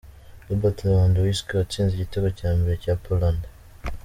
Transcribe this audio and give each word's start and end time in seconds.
Robert 0.49 0.77
Lewandowski 0.83 1.51
watsinze 1.59 1.93
igitego 1.93 2.27
cya 2.39 2.49
mbere 2.57 2.75
cya 2.83 2.93
Poland 3.05 3.41